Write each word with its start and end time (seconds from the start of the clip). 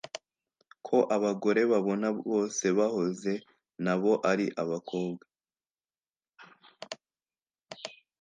ko 0.85 0.97
abagore 1.15 1.61
babona 1.71 2.07
bose 2.31 2.65
bahoze 2.77 3.33
na 3.83 3.93
bo 4.01 4.13
ari 4.31 4.45
abakobwa. 4.61 5.25